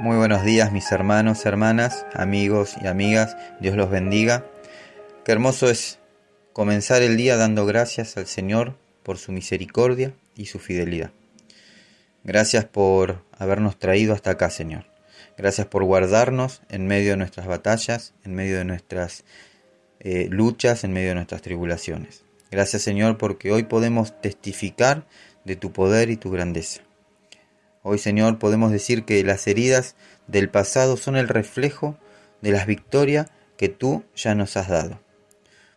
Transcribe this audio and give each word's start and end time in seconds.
Muy 0.00 0.16
buenos 0.16 0.44
días 0.44 0.70
mis 0.70 0.92
hermanos, 0.92 1.44
hermanas, 1.44 2.06
amigos 2.14 2.76
y 2.80 2.86
amigas. 2.86 3.36
Dios 3.58 3.76
los 3.76 3.90
bendiga. 3.90 4.46
Qué 5.24 5.32
hermoso 5.32 5.68
es 5.68 5.98
comenzar 6.52 7.02
el 7.02 7.16
día 7.16 7.36
dando 7.36 7.66
gracias 7.66 8.16
al 8.16 8.28
Señor 8.28 8.76
por 9.02 9.18
su 9.18 9.32
misericordia 9.32 10.14
y 10.36 10.46
su 10.46 10.60
fidelidad. 10.60 11.10
Gracias 12.22 12.64
por 12.64 13.24
habernos 13.36 13.76
traído 13.76 14.14
hasta 14.14 14.30
acá, 14.30 14.50
Señor. 14.50 14.84
Gracias 15.36 15.66
por 15.66 15.82
guardarnos 15.82 16.62
en 16.68 16.86
medio 16.86 17.10
de 17.10 17.16
nuestras 17.16 17.48
batallas, 17.48 18.14
en 18.24 18.36
medio 18.36 18.58
de 18.58 18.64
nuestras 18.64 19.24
eh, 19.98 20.28
luchas, 20.30 20.84
en 20.84 20.92
medio 20.92 21.08
de 21.08 21.16
nuestras 21.16 21.42
tribulaciones. 21.42 22.22
Gracias, 22.52 22.82
Señor, 22.82 23.18
porque 23.18 23.50
hoy 23.50 23.64
podemos 23.64 24.20
testificar 24.20 25.08
de 25.44 25.56
tu 25.56 25.72
poder 25.72 26.08
y 26.08 26.16
tu 26.16 26.30
grandeza. 26.30 26.82
Hoy, 27.82 27.98
Señor, 27.98 28.38
podemos 28.38 28.72
decir 28.72 29.04
que 29.04 29.22
las 29.24 29.46
heridas 29.46 29.96
del 30.26 30.50
pasado 30.50 30.96
son 30.96 31.16
el 31.16 31.28
reflejo 31.28 31.96
de 32.42 32.52
las 32.52 32.66
victorias 32.66 33.30
que 33.56 33.68
tú 33.68 34.04
ya 34.14 34.34
nos 34.34 34.56
has 34.56 34.68
dado, 34.68 35.00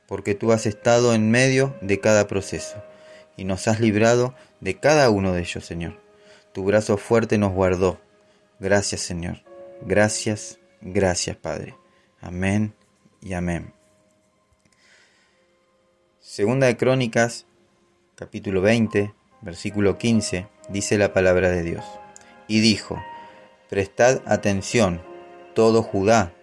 porque 0.08 0.36
tú 0.36 0.52
has 0.52 0.66
estado 0.66 1.14
en 1.14 1.32
medio 1.32 1.76
de 1.82 2.00
cada 2.00 2.28
proceso 2.28 2.84
y 3.38 3.44
nos 3.44 3.68
has 3.68 3.80
librado 3.80 4.36
de 4.60 4.80
cada 4.80 5.10
uno 5.10 5.34
de 5.34 5.42
ellos, 5.42 5.66
Señor. 5.66 6.00
Tu 6.54 6.64
brazo 6.64 6.98
fuerte 6.98 7.38
nos 7.38 7.54
guardó. 7.54 8.00
Gracias, 8.60 9.02
Señor. 9.02 9.42
Gracias, 9.82 10.60
gracias, 10.82 11.38
Padre. 11.38 11.76
Amén 12.20 12.76
y 13.22 13.34
amén. 13.34 13.74
Segunda 16.20 16.68
de 16.68 16.78
Crónicas, 16.78 17.46
capítulo 18.16 18.62
20, 18.62 19.14
versículo 19.42 19.98
15, 19.98 20.48
dice 20.70 20.98
la 20.98 21.14
palabra 21.14 21.50
de 21.50 21.64
Dios. 21.64 21.86
Y 22.48 22.60
dijo, 22.60 23.02
Prestad 23.70 24.22
atención, 24.26 25.02
todo 25.54 25.82
Judá, 25.82 26.34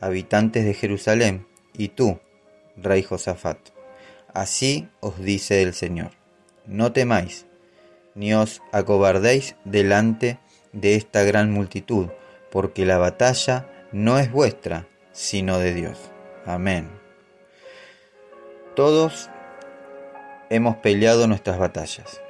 habitantes 0.00 0.64
de 0.64 0.74
Jerusalén, 0.74 1.46
y 1.72 1.88
tú, 1.88 2.18
rey 2.76 3.02
Josafat. 3.02 3.58
Así 4.32 4.88
os 5.00 5.18
dice 5.18 5.62
el 5.62 5.74
Señor, 5.74 6.12
no 6.66 6.92
temáis, 6.92 7.46
ni 8.14 8.34
os 8.34 8.62
acobardéis 8.72 9.56
delante 9.64 10.38
de 10.72 10.96
esta 10.96 11.22
gran 11.22 11.50
multitud, 11.50 12.08
porque 12.50 12.84
la 12.84 12.98
batalla 12.98 13.68
no 13.92 14.18
es 14.18 14.30
vuestra, 14.30 14.86
sino 15.12 15.58
de 15.58 15.74
Dios. 15.74 15.98
Amén. 16.46 16.88
Todos 18.76 19.30
hemos 20.50 20.76
peleado 20.76 21.26
nuestras 21.28 21.58
batallas. 21.58 22.20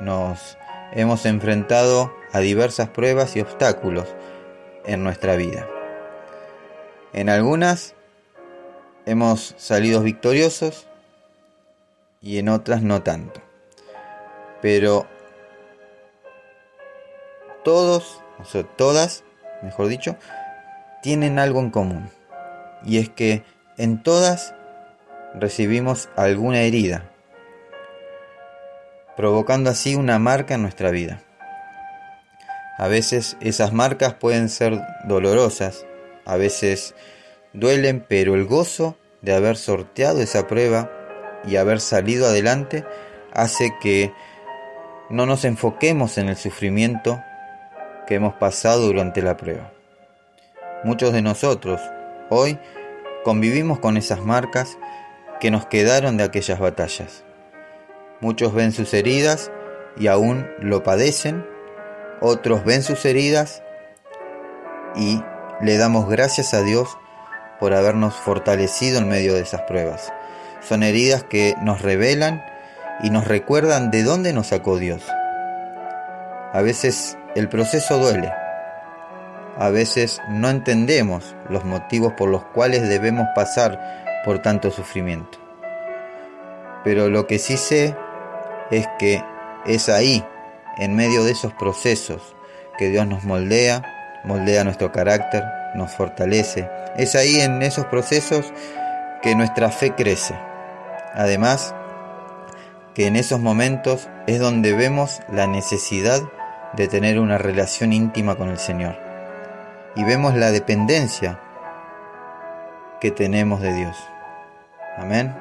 Nos 0.00 0.56
hemos 0.92 1.26
enfrentado 1.26 2.14
a 2.32 2.40
diversas 2.40 2.90
pruebas 2.90 3.34
y 3.36 3.40
obstáculos 3.40 4.06
en 4.84 5.02
nuestra 5.02 5.36
vida. 5.36 5.66
En 7.12 7.28
algunas 7.28 7.94
hemos 9.06 9.54
salido 9.56 10.02
victoriosos 10.02 10.86
y 12.20 12.38
en 12.38 12.50
otras 12.50 12.82
no 12.82 13.02
tanto. 13.02 13.40
Pero 14.60 15.06
todos, 17.64 18.22
o 18.38 18.44
sea, 18.44 18.62
todas, 18.62 19.24
mejor 19.62 19.88
dicho, 19.88 20.16
tienen 21.02 21.38
algo 21.38 21.60
en 21.60 21.70
común. 21.70 22.10
Y 22.84 22.98
es 22.98 23.08
que 23.08 23.42
en 23.78 24.02
todas 24.02 24.54
recibimos 25.34 26.10
alguna 26.16 26.60
herida, 26.60 27.09
provocando 29.20 29.68
así 29.68 29.96
una 29.96 30.18
marca 30.18 30.54
en 30.54 30.62
nuestra 30.62 30.90
vida. 30.90 31.20
A 32.78 32.88
veces 32.88 33.36
esas 33.42 33.70
marcas 33.70 34.14
pueden 34.14 34.48
ser 34.48 34.80
dolorosas, 35.04 35.84
a 36.24 36.38
veces 36.38 36.94
duelen, 37.52 38.02
pero 38.08 38.34
el 38.34 38.46
gozo 38.46 38.96
de 39.20 39.34
haber 39.34 39.58
sorteado 39.58 40.22
esa 40.22 40.46
prueba 40.46 40.90
y 41.46 41.56
haber 41.56 41.82
salido 41.82 42.28
adelante 42.28 42.86
hace 43.34 43.74
que 43.82 44.10
no 45.10 45.26
nos 45.26 45.44
enfoquemos 45.44 46.16
en 46.16 46.30
el 46.30 46.36
sufrimiento 46.36 47.20
que 48.06 48.14
hemos 48.14 48.32
pasado 48.36 48.86
durante 48.86 49.20
la 49.20 49.36
prueba. 49.36 49.70
Muchos 50.82 51.12
de 51.12 51.20
nosotros 51.20 51.78
hoy 52.30 52.58
convivimos 53.22 53.80
con 53.80 53.98
esas 53.98 54.24
marcas 54.24 54.78
que 55.40 55.50
nos 55.50 55.66
quedaron 55.66 56.16
de 56.16 56.24
aquellas 56.24 56.58
batallas. 56.58 57.22
Muchos 58.20 58.52
ven 58.52 58.72
sus 58.72 58.92
heridas 58.92 59.50
y 59.96 60.08
aún 60.08 60.46
lo 60.60 60.82
padecen, 60.82 61.46
otros 62.20 62.64
ven 62.64 62.82
sus 62.82 63.04
heridas 63.06 63.62
y 64.94 65.22
le 65.62 65.78
damos 65.78 66.08
gracias 66.08 66.52
a 66.52 66.62
Dios 66.62 66.98
por 67.58 67.72
habernos 67.72 68.14
fortalecido 68.14 68.98
en 68.98 69.08
medio 69.08 69.34
de 69.34 69.40
esas 69.40 69.62
pruebas. 69.62 70.12
Son 70.60 70.82
heridas 70.82 71.24
que 71.24 71.54
nos 71.62 71.80
revelan 71.80 72.44
y 73.02 73.10
nos 73.10 73.26
recuerdan 73.26 73.90
de 73.90 74.02
dónde 74.02 74.32
nos 74.32 74.48
sacó 74.48 74.76
Dios. 74.76 75.02
A 76.52 76.60
veces 76.62 77.16
el 77.34 77.48
proceso 77.48 77.98
duele. 77.98 78.32
A 79.58 79.70
veces 79.70 80.20
no 80.28 80.50
entendemos 80.50 81.36
los 81.48 81.64
motivos 81.64 82.12
por 82.14 82.28
los 82.28 82.44
cuales 82.44 82.88
debemos 82.88 83.26
pasar 83.34 84.22
por 84.24 84.40
tanto 84.40 84.70
sufrimiento. 84.70 85.38
Pero 86.84 87.08
lo 87.08 87.26
que 87.26 87.38
sí 87.38 87.56
sé 87.56 87.94
es 88.70 88.86
que 88.98 89.22
es 89.66 89.88
ahí, 89.88 90.24
en 90.78 90.94
medio 90.94 91.24
de 91.24 91.32
esos 91.32 91.52
procesos, 91.52 92.34
que 92.78 92.88
Dios 92.88 93.06
nos 93.06 93.24
moldea, 93.24 94.22
moldea 94.24 94.64
nuestro 94.64 94.92
carácter, 94.92 95.44
nos 95.74 95.92
fortalece. 95.92 96.68
Es 96.96 97.14
ahí 97.14 97.40
en 97.40 97.62
esos 97.62 97.86
procesos 97.86 98.52
que 99.22 99.34
nuestra 99.34 99.70
fe 99.70 99.94
crece. 99.94 100.34
Además, 101.14 101.74
que 102.94 103.06
en 103.06 103.16
esos 103.16 103.40
momentos 103.40 104.08
es 104.26 104.38
donde 104.38 104.72
vemos 104.72 105.20
la 105.30 105.46
necesidad 105.46 106.22
de 106.72 106.88
tener 106.88 107.18
una 107.18 107.38
relación 107.38 107.92
íntima 107.92 108.36
con 108.36 108.48
el 108.48 108.58
Señor. 108.58 108.96
Y 109.96 110.04
vemos 110.04 110.34
la 110.34 110.52
dependencia 110.52 111.40
que 113.00 113.10
tenemos 113.10 113.60
de 113.60 113.74
Dios. 113.74 113.96
Amén. 114.96 115.34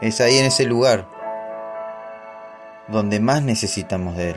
Es 0.00 0.20
ahí 0.20 0.38
en 0.38 0.46
ese 0.46 0.64
lugar 0.64 1.13
donde 2.88 3.20
más 3.20 3.42
necesitamos 3.42 4.16
de 4.16 4.30
Él. 4.30 4.36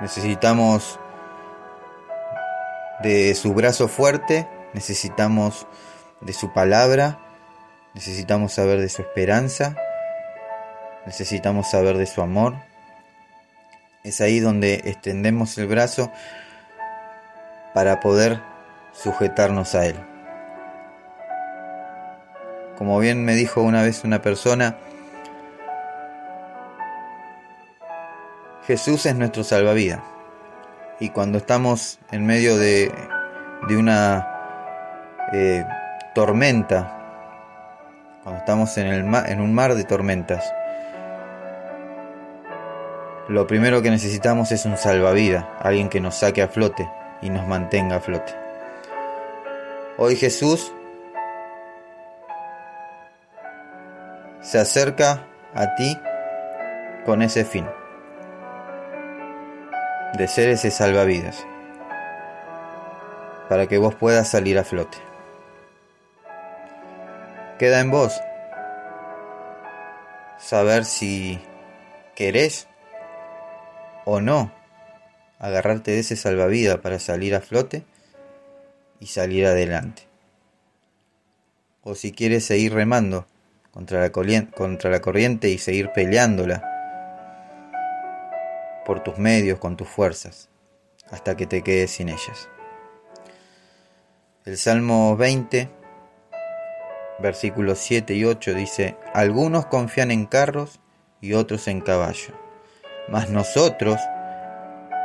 Necesitamos 0.00 1.00
de 3.02 3.34
su 3.34 3.54
brazo 3.54 3.88
fuerte, 3.88 4.48
necesitamos 4.74 5.66
de 6.20 6.32
su 6.32 6.52
palabra, 6.52 7.18
necesitamos 7.94 8.52
saber 8.52 8.80
de 8.80 8.88
su 8.88 9.02
esperanza, 9.02 9.76
necesitamos 11.06 11.70
saber 11.70 11.96
de 11.96 12.06
su 12.06 12.20
amor. 12.20 12.54
Es 14.04 14.20
ahí 14.20 14.40
donde 14.40 14.82
extendemos 14.84 15.56
el 15.58 15.66
brazo 15.66 16.12
para 17.74 18.00
poder 18.00 18.40
sujetarnos 18.92 19.74
a 19.74 19.86
Él. 19.86 19.96
Como 22.76 22.98
bien 22.98 23.24
me 23.24 23.34
dijo 23.34 23.62
una 23.62 23.82
vez 23.82 24.04
una 24.04 24.20
persona, 24.20 24.76
Jesús 28.66 29.06
es 29.06 29.14
nuestro 29.14 29.44
salvavidas. 29.44 30.00
Y 30.98 31.10
cuando 31.10 31.38
estamos 31.38 32.00
en 32.10 32.26
medio 32.26 32.56
de, 32.56 32.92
una 33.70 34.26
eh, 35.32 35.64
tormenta, 36.14 36.92
cuando 38.24 38.40
estamos 38.40 38.76
en, 38.78 38.88
el 38.88 39.14
en 39.26 39.40
un 39.40 39.54
mar 39.54 39.76
de 39.76 39.84
tormentas, 39.84 40.52
lo 43.28 43.46
primero 43.46 43.82
que 43.82 43.90
necesitamos 43.90 44.50
es 44.50 44.64
un 44.64 44.76
salvavidas, 44.76 45.44
alguien 45.60 45.88
que 45.88 46.00
nos 46.00 46.16
saque 46.16 46.42
a 46.42 46.48
flote 46.48 46.88
y 47.22 47.30
nos 47.30 47.46
mantenga 47.46 47.96
a 47.96 48.00
flote. 48.00 48.34
Hoy 49.96 50.16
Jesús 50.16 50.72
se 54.40 54.58
acerca 54.58 55.24
a 55.54 55.76
ti 55.76 55.96
con 57.04 57.22
ese 57.22 57.44
fin 57.44 57.64
de 60.16 60.28
ser 60.28 60.48
ese 60.48 60.70
salvavidas 60.70 61.46
para 63.48 63.66
que 63.66 63.78
vos 63.78 63.94
puedas 63.94 64.28
salir 64.28 64.58
a 64.58 64.64
flote. 64.64 64.98
Queda 67.58 67.80
en 67.80 67.90
vos 67.90 68.20
saber 70.38 70.84
si 70.84 71.40
querés 72.14 72.66
o 74.04 74.20
no 74.20 74.52
agarrarte 75.38 75.90
de 75.92 76.00
ese 76.00 76.16
salvavidas 76.16 76.78
para 76.78 76.98
salir 76.98 77.34
a 77.34 77.40
flote 77.40 77.84
y 79.00 79.06
salir 79.06 79.46
adelante. 79.46 80.02
O 81.82 81.94
si 81.94 82.12
quieres 82.12 82.44
seguir 82.44 82.74
remando 82.74 83.26
contra 83.70 84.00
la, 84.00 84.10
contra 84.10 84.90
la 84.90 85.00
corriente 85.00 85.50
y 85.50 85.58
seguir 85.58 85.90
peleándola 85.92 86.75
por 88.86 89.00
tus 89.00 89.18
medios, 89.18 89.58
con 89.58 89.76
tus 89.76 89.88
fuerzas. 89.88 90.48
hasta 91.10 91.36
que 91.36 91.46
te 91.46 91.62
quedes 91.62 91.92
sin 91.92 92.08
ellas. 92.08 92.48
El 94.44 94.56
Salmo 94.58 95.16
20, 95.16 95.70
versículos 97.20 97.78
7 97.78 98.14
y 98.14 98.24
8 98.24 98.54
dice, 98.54 98.96
algunos 99.14 99.66
confían 99.66 100.10
en 100.10 100.26
carros 100.26 100.80
y 101.20 101.34
otros 101.34 101.68
en 101.68 101.80
caballo, 101.80 102.34
mas 103.08 103.30
nosotros 103.30 104.00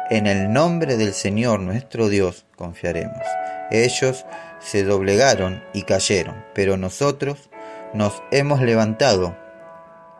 en 0.10 0.28
el 0.28 0.52
nombre 0.52 0.98
del 0.98 1.14
Señor 1.14 1.60
nuestro 1.60 2.10
Dios 2.10 2.46
confiaremos. 2.56 3.26
Ellos 3.70 4.26
se 4.60 4.84
doblegaron 4.84 5.64
y 5.74 5.84
cayeron, 5.84 6.44
pero 6.54 6.78
nosotros 6.78 7.50
nos 7.94 8.22
hemos 8.32 8.62
levantado 8.62 9.38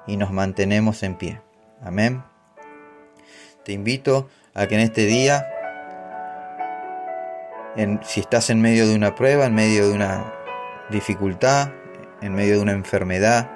y 0.08 0.18
nos 0.18 0.32
mantenemos 0.32 1.04
en 1.04 1.16
pie. 1.16 1.42
Amén. 1.84 2.31
Te 3.64 3.74
invito 3.74 4.28
a 4.56 4.66
que 4.66 4.76
en 4.76 4.82
este 4.82 5.06
día, 5.06 5.48
si 8.02 8.20
estás 8.20 8.50
en 8.50 8.60
medio 8.60 8.88
de 8.88 8.96
una 8.96 9.14
prueba, 9.14 9.46
en 9.46 9.54
medio 9.54 9.88
de 9.88 9.94
una 9.94 10.34
dificultad, 10.90 11.70
en 12.22 12.34
medio 12.34 12.56
de 12.56 12.62
una 12.62 12.72
enfermedad, 12.72 13.52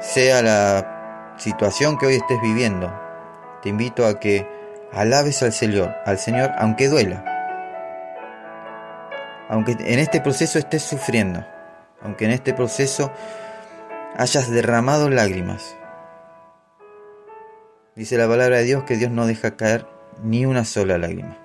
sea 0.00 0.42
la 0.42 1.34
situación 1.38 1.96
que 1.96 2.06
hoy 2.06 2.14
estés 2.16 2.40
viviendo, 2.42 2.92
te 3.62 3.70
invito 3.70 4.06
a 4.06 4.20
que 4.20 4.46
alabes 4.92 5.42
al 5.42 5.52
Señor, 5.52 5.94
al 6.04 6.18
Señor 6.18 6.52
aunque 6.58 6.88
duela, 6.88 7.24
aunque 9.48 9.72
en 9.72 9.98
este 9.98 10.20
proceso 10.20 10.58
estés 10.58 10.82
sufriendo, 10.82 11.42
aunque 12.02 12.26
en 12.26 12.32
este 12.32 12.52
proceso 12.52 13.10
hayas 14.18 14.50
derramado 14.50 15.08
lágrimas. 15.08 15.74
Dice 17.96 18.16
la 18.16 18.28
palabra 18.28 18.58
de 18.58 18.64
Dios 18.64 18.84
que 18.84 18.96
Dios 18.96 19.10
no 19.10 19.26
deja 19.26 19.56
caer 19.56 19.84
ni 20.22 20.46
una 20.46 20.64
sola 20.64 20.96
lágrima. 20.96 21.36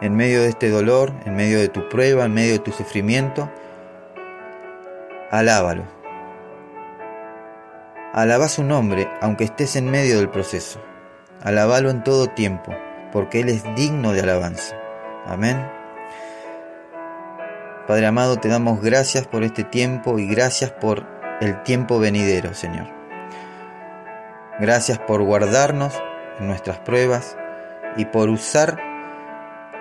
En 0.00 0.16
medio 0.16 0.40
de 0.42 0.48
este 0.48 0.70
dolor, 0.70 1.12
en 1.26 1.36
medio 1.36 1.58
de 1.58 1.68
tu 1.68 1.86
prueba, 1.88 2.24
en 2.24 2.32
medio 2.32 2.52
de 2.52 2.58
tu 2.60 2.72
sufrimiento, 2.72 3.50
alábalo. 5.30 5.84
Alaba 8.14 8.48
su 8.48 8.64
nombre 8.64 9.08
aunque 9.20 9.44
estés 9.44 9.76
en 9.76 9.90
medio 9.90 10.16
del 10.16 10.30
proceso. 10.30 10.80
Alabalo 11.42 11.90
en 11.90 12.02
todo 12.02 12.28
tiempo, 12.28 12.74
porque 13.12 13.40
Él 13.40 13.50
es 13.50 13.62
digno 13.76 14.12
de 14.12 14.22
alabanza. 14.22 14.76
Amén. 15.26 15.70
Padre 17.86 18.06
amado, 18.06 18.38
te 18.38 18.48
damos 18.48 18.80
gracias 18.80 19.26
por 19.26 19.44
este 19.44 19.62
tiempo 19.62 20.18
y 20.18 20.26
gracias 20.26 20.70
por 20.70 21.06
el 21.40 21.62
tiempo 21.64 21.98
venidero, 21.98 22.54
Señor. 22.54 22.97
Gracias 24.58 24.98
por 24.98 25.22
guardarnos 25.22 26.00
en 26.38 26.46
nuestras 26.46 26.78
pruebas 26.78 27.36
y 27.96 28.04
por 28.06 28.28
usar 28.28 28.78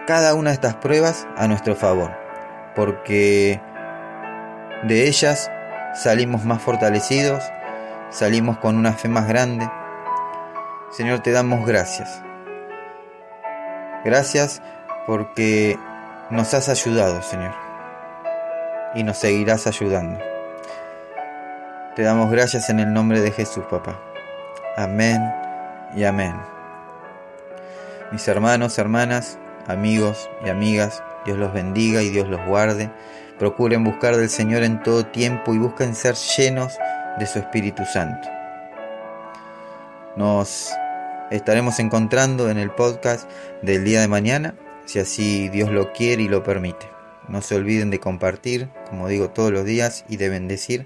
cada 0.06 0.34
una 0.34 0.52
de 0.52 0.56
estas 0.56 0.76
pruebas 0.76 1.28
a 1.36 1.48
nuestro 1.48 1.76
favor, 1.76 2.12
porque 2.76 3.60
de 4.84 5.08
ellas 5.08 5.52
salimos 5.96 6.46
más 6.46 6.62
fortalecidos, 6.62 7.44
salimos 8.10 8.58
con 8.60 8.78
una 8.78 8.94
fe 8.94 9.10
más 9.10 9.28
grande. 9.28 9.70
Señor, 10.92 11.20
te 11.20 11.32
damos 11.32 11.66
gracias. 11.66 12.22
Gracias 14.06 14.62
porque 15.06 15.78
nos 16.30 16.54
has 16.54 16.70
ayudado, 16.70 17.22
Señor 17.22 17.68
y 18.98 19.04
nos 19.04 19.18
seguirás 19.18 19.68
ayudando. 19.68 20.20
Te 21.96 22.04
damos 22.04 22.32
gracias 22.32 22.70
en 22.70 22.80
el 22.80 22.92
nombre 22.94 23.22
de 23.22 23.32
Jesús, 23.32 23.64
papá. 23.70 24.07
Amén 24.78 25.34
y 25.96 26.04
amén. 26.04 26.36
Mis 28.12 28.28
hermanos, 28.28 28.78
hermanas, 28.78 29.40
amigos 29.66 30.30
y 30.46 30.50
amigas, 30.50 31.02
Dios 31.26 31.40
los 31.40 31.52
bendiga 31.52 32.04
y 32.04 32.12
Dios 32.12 32.28
los 32.28 32.46
guarde. 32.46 32.92
Procuren 33.40 33.84
buscar 33.84 34.16
del 34.16 34.30
Señor 34.30 34.62
en 34.62 34.84
todo 34.84 35.04
tiempo 35.04 35.56
y 35.56 35.58
busquen 35.58 35.96
ser 35.96 36.14
llenos 36.14 36.78
de 37.18 37.26
su 37.26 37.40
Espíritu 37.40 37.86
Santo. 37.86 38.30
Nos 40.16 40.72
estaremos 41.32 41.80
encontrando 41.80 42.52
en 42.52 42.60
el 42.60 42.70
podcast 42.70 43.28
del 43.64 43.84
día 43.84 44.02
de 44.02 44.08
mañana, 44.08 44.54
si 44.86 45.00
así 45.00 45.50
Dios 45.50 45.72
lo 45.72 45.92
quiere 45.92 46.22
y 46.22 46.28
lo 46.28 46.44
permite. 46.44 46.88
No 47.28 47.42
se 47.42 47.56
olviden 47.56 47.90
de 47.90 48.00
compartir, 48.00 48.70
como 48.92 49.08
digo 49.08 49.32
todos 49.32 49.52
los 49.52 49.66
días, 49.66 50.06
y 50.08 50.18
de 50.18 50.30
bendecir 50.30 50.86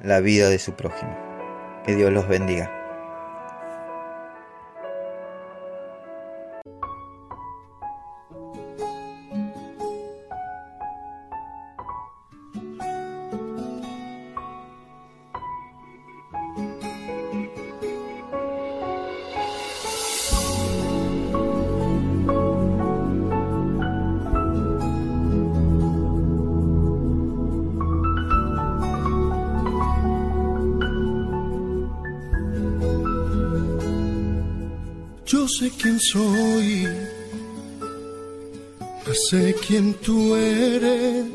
la 0.00 0.18
vida 0.18 0.48
de 0.48 0.58
su 0.58 0.74
prójimo. 0.74 1.16
Que 1.84 1.94
Dios 1.94 2.12
los 2.12 2.26
bendiga. 2.26 2.85
Sé 35.58 35.70
quién 35.80 35.98
soy, 35.98 36.86
no 39.06 39.14
sé 39.28 39.54
quién 39.66 39.94
tú 39.94 40.36
eres. 40.36 41.26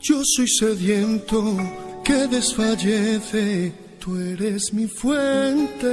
Yo 0.00 0.22
soy 0.24 0.48
sediento 0.48 1.56
que 2.02 2.26
desfallece, 2.28 3.72
tú 3.98 4.16
eres 4.16 4.72
mi 4.72 4.86
fuente. 4.86 5.92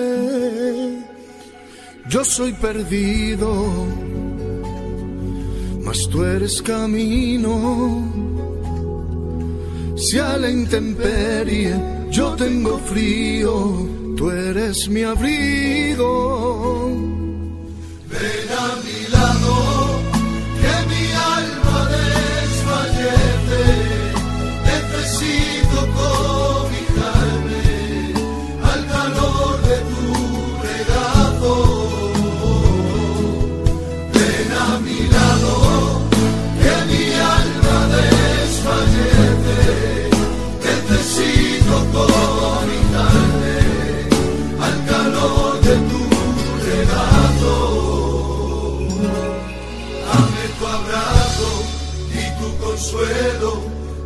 Yo 2.10 2.24
soy 2.24 2.54
perdido, 2.54 3.86
mas 5.84 6.08
tú 6.10 6.24
eres 6.24 6.62
camino. 6.62 8.14
Si 9.98 10.18
a 10.18 10.38
la 10.38 10.50
intemperie 10.50 11.76
yo 12.10 12.34
tengo 12.36 12.78
frío, 12.80 13.99
tú 14.20 14.30
eres 14.32 14.90
mi 14.90 15.04
abrigo. 15.04 16.12
Ven 18.12 18.50
a 18.64 18.68
mi 18.84 19.00
lado, 19.16 19.54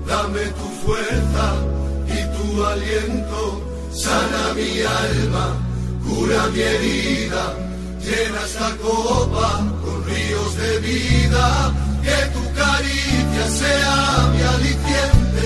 dame 0.06 0.46
tu 0.60 0.68
fuerza 0.86 1.56
y 2.08 2.20
tu 2.36 2.66
aliento, 2.66 3.62
sana 3.92 4.54
mi 4.56 4.82
alma, 4.82 5.56
cura 6.06 6.48
mi 6.48 6.60
herida, 6.60 7.56
llena 8.00 8.42
esta 8.46 8.76
copa 8.78 9.64
con 9.84 10.06
ríos 10.06 10.58
de 10.58 10.80
vida, 10.80 11.74
que 12.04 12.20
tu 12.34 12.44
caricia 12.54 13.50
sea 13.50 14.32
mi 14.34 14.42
aliciente, 14.42 15.46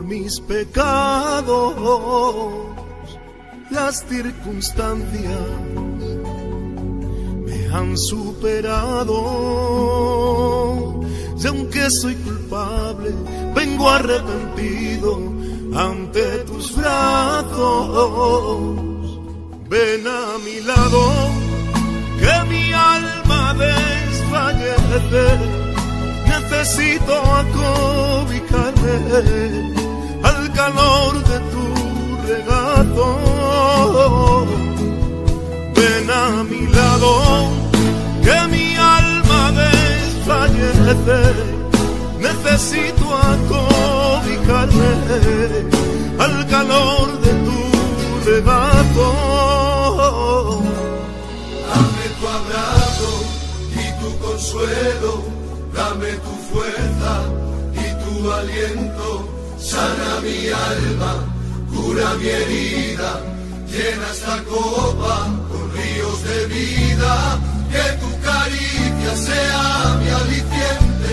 por 0.00 0.08
mis 0.08 0.40
pecados. 0.40 1.74
Las 3.70 4.04
circunstancias 4.08 5.38
me 7.44 7.66
han 7.72 7.96
superado. 7.98 9.16
Y 11.42 11.46
aunque 11.46 11.90
soy 11.90 12.14
culpable, 12.16 13.14
vengo 13.54 13.88
arrepentido 13.88 15.20
ante 15.74 16.38
tus 16.46 16.74
brazos. 16.76 18.20
Ven 19.68 20.06
a 20.06 20.38
mi 20.44 20.60
lado, 20.60 21.12
que 22.18 22.44
mi 22.48 22.72
alma 22.72 23.54
desfallece. 23.54 25.38
Necesito 26.26 27.14
acobicarme 27.14 28.92
al 29.16 29.79
calor 30.60 31.12
de 31.30 31.38
tu 31.52 31.64
regazo. 32.32 33.06
Ven 35.76 36.06
a 36.24 36.26
mi 36.50 36.62
lado, 36.78 37.12
que 38.24 38.36
mi 38.54 38.68
alma 39.00 39.42
desfallece 39.64 41.20
necesito 42.26 43.04
acobicarme 43.34 44.92
al 46.24 46.36
calor 46.54 47.06
de 47.24 47.32
tu 47.46 47.60
regazo. 48.30 49.08
Dame 51.70 52.04
tu 52.18 52.24
abrazo 52.38 53.10
y 53.82 53.86
tu 54.00 54.08
consuelo, 54.26 55.12
dame 55.78 56.10
tu 56.26 56.32
fuerza 56.50 57.12
y 57.84 57.86
tu 58.02 58.12
aliento, 58.38 59.08
sana 59.60 60.20
mi 60.22 60.48
alma, 60.48 61.12
cura 61.70 62.14
mi 62.14 62.28
herida, 62.28 63.20
llena 63.68 64.06
esta 64.10 64.42
copa 64.44 65.28
con 65.48 65.72
ríos 65.76 66.22
de 66.24 66.46
vida, 66.46 67.38
que 67.70 67.84
tu 68.00 68.10
caricia 68.20 69.16
sea 69.16 69.98
mi 70.00 70.08
aliciente, 70.08 71.12